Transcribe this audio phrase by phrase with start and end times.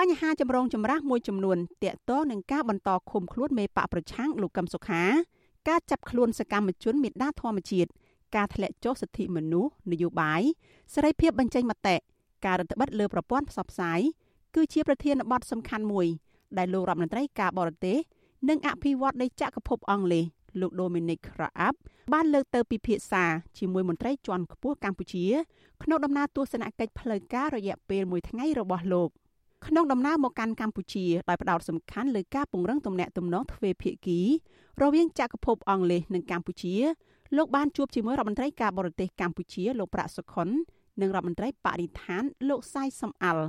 [0.00, 5.02] បញ្ហាចម្រូងចម្រាសមួយចំនួនតាក់ទងនឹងការបន្តឃុំខ្លួនមេបកប្រឆាំងលោកកឹមសុខា
[5.68, 7.90] ការចាប់ខ្លួនសកម្មជនមេដាធម្មជាតិ
[8.36, 10.42] ការធ្លាក់ចុះសិទ្ធិមនុស្សនយោបាយ
[10.94, 11.96] សេរីភាពបញ្ចេញមតិ
[12.44, 14.00] ការរដ្ឋបិទលើប្រព័ន្ធផ្សព្វផ្សាយ
[14.54, 16.06] គឺជាប្រធានបទសំខាន់មួយ
[16.58, 17.98] ដែលលោករដ្ឋមន្ត្រីការបរទេស
[18.48, 20.24] និងអភិវឌ្ឍនៃចក្រភពអង់គ្លេស
[20.60, 21.74] លោក Dominic Raab
[22.12, 23.24] បានលើកទៅពិភាក្សា
[23.58, 25.26] ជាមួយមន្ត្រីជាន់ខ្ពស់កម្ពុជា
[25.82, 29.10] ក្នុងដំណើរទស្សនកិច្ចផ្លូវការរយៈពេល1ថ្ងៃរបស់លោក
[29.66, 34.20] ក្នុងដំណើរមកកាន់កម្ពុជាដោយផ្ដោតសំខាន់លើការពង្រឹងទំនាក់ទំនងទ្វេភាគី
[34.82, 36.74] រវាងចក្រភពអង់គ្លេសនិងកម្ពុជា
[37.36, 40.48] លោកបានជួបជាមួយរដ្ឋមន្ត្រីការបរទេសកម្ពុជាលោកប្រាក់សុខុន
[41.00, 43.44] និងរដ្ឋមន្ត្រីបរិស្ថានលោកសៃសំអាល់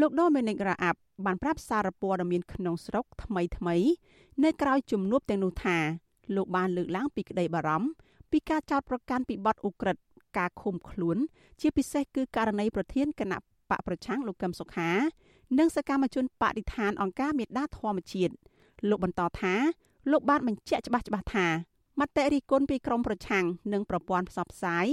[0.00, 3.76] លោកដូមីនិករ៉ាអាប់បានប្រាប់សារព័ត៌មានក្នុងស្រុកថ្មីថ្មី
[4.44, 5.78] នៅក្រៅជំនួបទាំងនោះថា
[6.36, 7.88] លោកបានលើកឡើងពីក្តីបារម្ភ
[8.30, 10.02] ពីការចោទប្រកាន់ពីបទឧក្រិដ្ឋ
[10.38, 11.16] ការឃុំខ្លួន
[11.60, 13.38] ជាពិសេសគឺករណីប្រធានគណៈ
[13.70, 14.90] បកប្រឆាំងលោកកឹមសុខា
[15.58, 18.34] និងសកម្មជនបដិឋានអង្គការមេដាធម្មជាតិ
[18.88, 19.54] លោកបន្តថា
[20.10, 21.46] លោកបានបញ្ជាក់ច្បាស់ច្បាស់ថា
[22.00, 24.86] មតិរិះគន់ពីក្រមប្រឆាំងនិងប្រព័ន្ធផ្សព្វផ្សាយ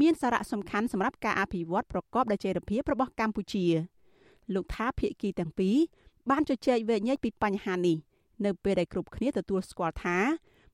[0.00, 3.66] មានសារៈសំខាន់សម្រាប់ការអភិវឌ្ឍប្រកបដោយចីរភាពរបស់កម្ពុជា
[4.54, 5.76] លោកថាភាគីទាំងពីរ
[6.30, 7.96] បានជជែកវែកញែកពីបញ្ហានេះ
[8.44, 10.18] នៅពេលដែលគ្រប់គ្នាទទួលស្គាល់ថា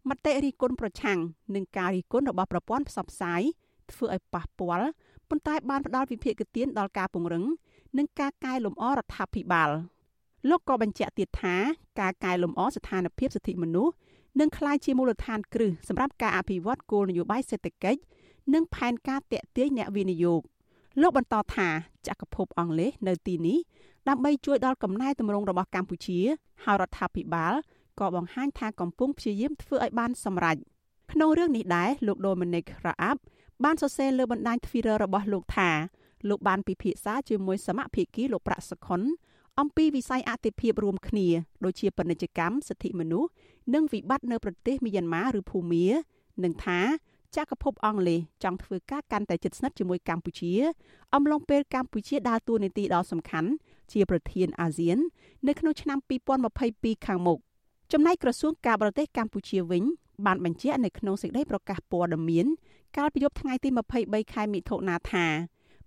[0.09, 1.19] មតិរិះគន់ប្រឆាំង
[1.55, 3.43] និងការរិះគន់របស់ប្រព័ន្ធផ្សព្វផ្សាយ
[3.91, 4.89] ធ្វើឲ្យប៉ះពាល់
[5.29, 7.45] ប៉ុន្តែបានផ្ដល់វិភាគទានដល់ការពង្រឹង
[7.99, 9.71] និងការកែលម្អរដ្ឋាភិបាល
[10.49, 11.57] លោកក៏បញ្ជាក់ទៀតថា
[12.01, 13.93] ការកែលម្អស្ថានភាពសិទ្ធិមនុស្ស
[14.41, 18.01] នឹងក្លាយជាមូលដ្ឋានគ្រឹះសម្រាប់ការអភិវឌ្ឍគោលនយោបាយសេដ្ឋកិច្ច
[18.55, 20.41] និងផែនការតេទៀងអ្នកវិនិយោគ
[21.01, 21.69] លោកបន្តថា
[22.07, 23.59] ចក្រភពអង់គ្លេសនៅទីនេះ
[24.09, 26.19] ដើម្បីជួយដល់កំណែតម្រង់របស់កម្ពុជា
[26.65, 27.55] ហើយរដ្ឋាភិបាល
[28.01, 30.57] ក៏បង្ហាញថាកំពុងព្យាយាមធ្វើឲ្យបានសម្រេច
[31.13, 33.17] ក្នុងរឿងនេះដែរលោក Dominic Raab
[33.65, 35.71] បានសរសេរលើបណ្ដាញ Twitter របស់លោកថា
[36.29, 39.01] លោកបានពិភាក្សាជាមួយសមាភិកីលោកប្រាក់សុខុន
[39.61, 41.27] អំពីវិស័យអតិភិបរួមគ្នា
[41.65, 43.31] ដូចជាពាណិជ្ជកម្មសិទ្ធិមនុស្ស
[43.75, 45.87] និងវិបត្តិនៅប្រទេសមីយ៉ាន់ម៉ាឬភូមា
[46.45, 46.81] និងថា
[47.37, 50.53] ចក្រភពអង់គ្លេសចង់ធ្វើការកាន់តែជិតស្និទ្ធជាមួយកម្ពុជា
[51.15, 53.51] អំឡុងពេលកម្ពុជាដើរតួនាទីដ៏សំខាន់
[53.93, 54.99] ជាប្រធានអាស៊ាន
[55.49, 55.99] នៅក្នុងឆ្នាំ
[56.53, 57.39] 2022ខាងមុខ
[57.93, 59.83] ចំណែកក្រសួងការបរទេសកម្ពុជាវិញ
[60.27, 62.47] បានបញ្ជាក់នៅក្នុងសេចក្តីប្រកាសព័ត៌មាន
[62.97, 63.69] កាលពីយប់ថ្ងៃទី
[64.01, 65.27] 23ខែមិថុនាថា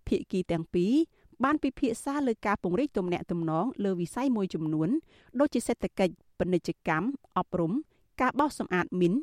[0.07, 0.93] ភាគីទាំងពីរ
[1.43, 4.89] បានពិភាក្សាលើការពង្រីកទំនាក់ទំនងលើវិស័យមួយចំនួន
[5.39, 7.07] ដូចជាសេដ្ឋកិច្ចពាណិជ្ជកម្ម
[7.37, 7.71] អប់រំ
[8.21, 9.13] ការបោសសម្អាតមីន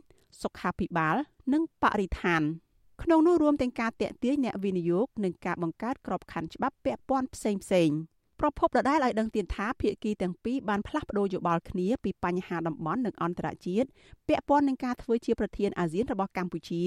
[0.42, 1.16] សុខាភិបាល
[1.52, 2.42] និងបរិស្ថាន
[3.02, 7.90] ក្នុងនោះរួមទាំងការតេទៀងអ្នកវិនិយោគនិងការបង្កើតក្របខ័ណ្ឌច្បាប់ពាក់ព័ន្ធផ្សេងផ្សេង
[8.42, 13.88] ប្រពន្ធដដែលឲ្យដឹងទៀតថាភាគីទាំងពីរបានផ្លាស់ប្តូរយោបល់គ្នាពីបញ្ហាតំបន់និងអន្តរជាតិ
[14.28, 16.82] ពាក់ព័ន្ធនឹងការធ្វើជាប្រធានអាស៊ានរបស់កម្ពុជា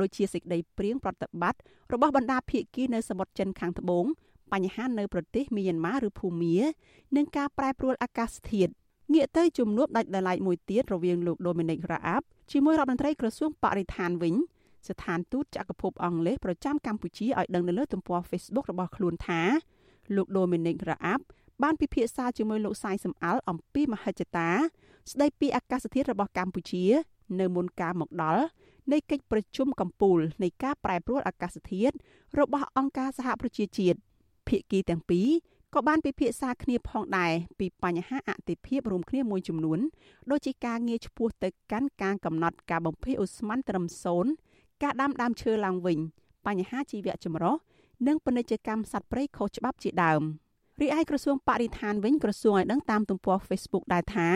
[0.00, 1.60] ដូចជាសេចក្តីព្រៀងប្រតិបត្តិ
[1.92, 4.04] របស់បណ្ដាភាគីនៅសមុទ្រចិនខាងត្បូង
[4.52, 6.56] បញ្ហានៅប្រទេសមីយ៉ាន់ម៉ាឬភូមា
[7.16, 8.70] និងការប្រែប្រួលអាកាសធាតុ
[9.14, 14.34] ងាកទៅជំនួបដាច់ដライមួយទៀតរវាងលោក Dominic Raab ជាមួយរដ្ឋមន្ត្រីក្រសួងបរិស្ថានវិញ
[14.88, 19.42] ស្ថានទូតចក្រភពអង់គ្លេសប្រចាំកម្ពុជាឲ្យដឹងនៅលើទំព័រ Facebook របស់ខ្លួនថា
[20.16, 21.20] លោក Dominic Raab
[21.62, 24.50] បានពិភាក្សាជាមួយលោកសាយសំអាល់អំពីមហិច្ឆតា
[25.10, 26.84] ស្ដីពីអាកាសធាតុរបស់កម្ពុជា
[27.40, 28.44] នៅមុនការមកដល់
[28.92, 31.94] នៃកិច្ចប្រជុំកំពូលនៃការប្រែប្រួលអាកាសធាតុ
[32.38, 33.98] របស់អង្គការសហប្រជាជាតិ
[34.48, 35.28] ភាគីទាំងពីរ
[35.74, 39.78] ក៏បានពិភាក្សាគ្នាផងដែរពីបញ្ហាអតិភិបរួមគ្នាមួយចំនួន
[40.30, 43.84] ដូចជាការងារឆ្ពោះទៅកាន់ការកំណត់ការបំភាយអូស្មန်ត្រឹម
[44.34, 45.98] 0ការដាំដើមឈើឡើងវិញ
[46.46, 47.54] បញ្ហាជីវៈចម្រុះ
[48.06, 50.22] និងពាណិជ្ជកម្មសត្វព្រៃខុសច្បាប់ជាដើម
[50.80, 54.28] រីឯក្រសួងបរិស្ថានវិញក្រសួងឲ្យដឹងតាមទំព័រ Facebook ដែរថា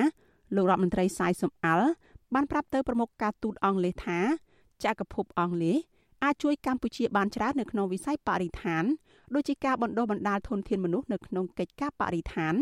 [0.54, 1.88] លោករដ្ឋមន្ត្រីសាយសំអាល់
[2.34, 4.18] បានប្រាប់ទៅប្រមុខការទូតអង់គ្លេសថា
[4.84, 5.78] ចក្រភពអង់គ្លេស
[6.24, 8.84] អាចជួយកម្ពុជាបានច្រើននៅក្នុងវិស័យបរិស្ថាន
[9.34, 12.54] ដូចជាការបណ្ដុះបណ្ដាលធនធានមនុស្សនៅក្នុងកិច្ចការបរិស្ថាន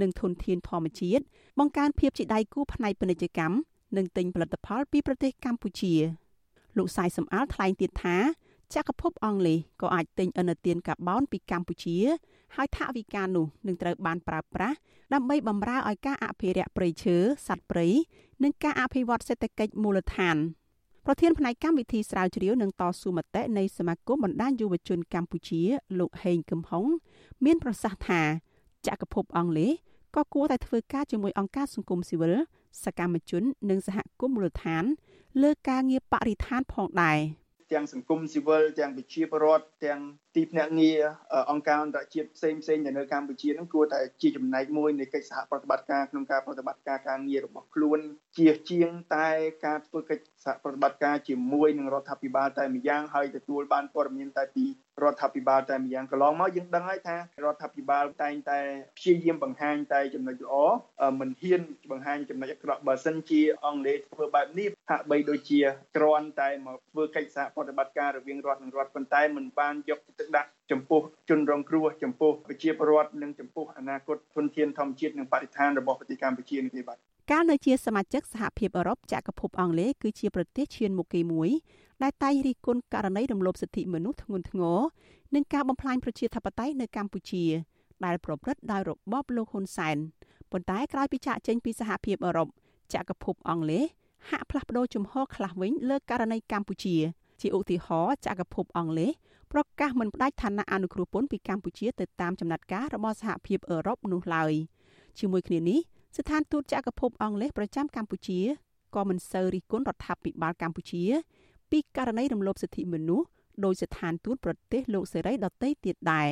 [0.00, 1.22] និងធនធានធម្មជាតិ
[1.58, 3.56] បង្កើនភាពជាដៃគូផ្នែកពាណិជ្ជកម្ម
[3.96, 5.94] និងទិញផលិតផលពីប្រទេសកម្ពុជា
[6.76, 8.16] លោកសាយសំអាលថ្លែងទៀតថា
[8.74, 11.98] ចក្រភពអង់គ្លេសក៏អាចទិញឥណទានកាបូនពីកម្ពុជា
[12.56, 14.76] ហើយថវិកានោះនឹងត្រូវបានប្រើប្រាស់
[15.14, 17.16] ដើម្បីបម្រើឲ្យការអភិរក្សព្រៃឈើ
[17.48, 17.88] សត្វព្រៃ
[18.42, 20.38] និងការអភិវឌ្ឍសេដ្ឋកិច្ចមូលដ្ឋាន។
[21.08, 25.62] ប្រធានផ្នែកកម្មវិធីស្រាវជ្រាវនិងតស៊ូមតិនៃសមាគមបណ្ដាញយុវជនកម្ពុជា
[25.98, 26.84] លោកហេងកឹមហុង
[27.44, 28.22] មានប្រសាសន៍ថា
[28.86, 29.72] ចក្រភពអង់គ្លេស
[30.16, 32.34] ក៏គួរតែធ្វើការជាមួយអង្គការសង្គមស៊ីវិល
[32.84, 34.84] សកម្មជន និងសហគមន៍មូលដ្ឋាន
[35.42, 37.18] លើការងារបរិស្ថានផងដែរ
[37.72, 40.00] ទាំងសង្គមស៊ីវិលទាំងប្រជាពលរដ្ឋទាំង
[40.36, 41.00] ទីភ្នាក់ងារ
[41.50, 47.98] អង្គការអន្តរជាតិផ្សេងផ្សេងនៅនៅកម្ពុជានឹងគួរតែជាចំណែកមួយនៃកិច្ចសហប្រតិបត្តិការក្នុងការប្រតិបត្តិការការងាររបស់ខ្លួន
[48.38, 49.28] ជាជាងតែ
[49.66, 54.66] ការធ្វើកិច្ចសហប្រតិបត្តិការជាមួយនឹងរដ្ឋាភិបាលតែម្យ៉ាងហើយទទួលបានព័ត៌មានតែពី
[55.02, 58.58] រដ្ឋាភិបាលតែម្យ៉ាងកន្លងមកយើងដឹងហើយថារដ្ឋាភិបាលតែងតែ
[58.98, 60.54] ព្យាយាមបង្ហាញតែចំណុចល្អ
[61.20, 65.60] មិនហ៊ានបង្ហាញចំណុចអាក្រក់បើសិនជាអង់គ្លេសធ្វើបែបនេះហាក់បីដូចជា
[65.96, 71.00] គ្រាន់តែមកធ្វើកិច្ចសហប្រតិបត្តិការរវាងរដ្ឋនិងរដ្ឋប៉ុន្តែមិនបានយកចិត្តដាក់ចំពោះ
[71.30, 76.98] ជនរងគ្រោះចំពោះប្រជាពលរដ្ឋនិងចំពោះអនាគតធនធានធម្មជាតិនិងបរិស្ថានរបស់ប្រទេសកម្ពុជានេះទេបាទ
[77.32, 81.50] កាលនៅជាសមាជិកសហភាពអឺរ៉ុបចក្រភពអង់គ្លេសគឺជាប្រទេសឈានមុខគេមួយ
[82.02, 84.78] ដែលតែងរិះគន់ករណីរំលោភសិទ្ធិមនុស្សធ្ងន់ធ្ងរ
[85.34, 87.44] និងការបំផ្លាញប្រជាធិបតេយ្យនៅកម្ពុជា
[88.04, 89.96] ដែលប្រព្រឹត្តដោយរបបលោកហ៊ុនសែន
[90.50, 92.48] ប៉ុន្តែក្រោយពីចាកចេញពីសហភាពអឺរ៉ុប
[92.94, 93.84] ចក្រភពអង់គ្លេស
[94.30, 96.96] ហាក់ផ្លាស់ប្តូរជំហរខ្លះវិញលើករណីកម្ពុជា
[97.40, 99.12] ជាឧទាហរណ៍ចក្រភពអង់គ្លេស
[99.52, 104.52] ប្រកាសមិនផ្តាច់ឋានៈអនុគ្រោះពន្ធពីកម្ពុជាទៅតាមចំណាត់ការរបស់សហភាពអឺរ៉ុបនោះឡើយ
[105.18, 105.80] ជាមួយគ្នានេះ
[106.16, 108.40] ស្ថានទូតចក្រភពអង់គ្លេសប្រចាំកម្ពុជា
[108.94, 111.02] ក៏មិនសូវរិះគន់រដ្ឋាភិបាលកម្ពុជា
[111.70, 113.26] ពីករណីរំលោភសិទ្ធិមនុស្ស
[113.64, 116.28] ដោយស្ថានទូតប្រទេសលោកសេរីដទៃទៀតដែរ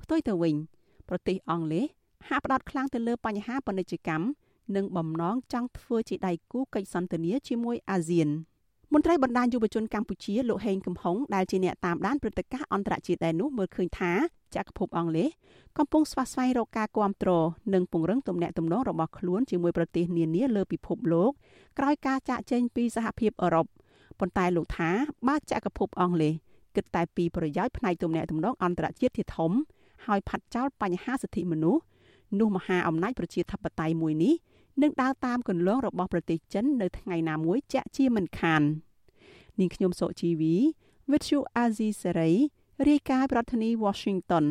[0.00, 0.54] ផ្ទុយទៅវិញ
[1.08, 1.86] ប្រទេសអង់គ្លេស
[2.28, 4.26] ហាក់ផ្ដោតខ្លាំងទៅលើបញ្ហាពាណិជ្ជកម្ម
[4.76, 8.28] និងបំណងចង់ធ្វើជាដៃគូកិច្ចសន្ទនាជាមួយអាស៊ាន
[8.92, 14.12] មន្ត្រីបណ្ដាញយុវជនកម្ពុជាលោកហេងកំហុងដែលជាអ្នកតាមដានព្រឹត្តិការណ៍អន្តរជាតិដែរនោះមើលឃើញថា
[14.56, 15.28] ចក្រភពអង់គ្លេស
[15.78, 17.30] កំពុងស្វាស្វែងរកការគាំទ្រ
[17.74, 21.30] និងពង្រឹងទំនាក់ទំនងរបស់ខ្លួនជាមួយប្រទេសនានាលើពិភពលោក
[21.78, 23.66] ក្រោយការចាកចេញពីសហភាពអឺរ៉ុប
[24.20, 24.90] ប៉ុន្តែលោកថា
[25.28, 26.34] បើចក្រភពអង់គ្លេស
[26.76, 29.52] គិតតែពីប្រយោជន៍ផ្នែកទំនាក់ទំនងអន្តរជាតិជាធំ
[30.06, 31.82] ហើយផាត់ចោលបញ្ហាសិទ្ធិមនុស្ស
[32.40, 34.34] នោះមហាអំណាចប្រជាធិបតេយ្យមួយនេះ
[34.82, 38.62] នឹងដើរតាមគន្លងរបស់ប្រទេសចិននៅថ្ងៃណាមួយជាក់ជាមិនខាន
[39.58, 40.54] នាងខ្ញុំសុជីវី
[41.10, 42.36] With you Azizi Saray
[42.88, 44.44] រាយការណ៍ប្រធានាធិបតី Washington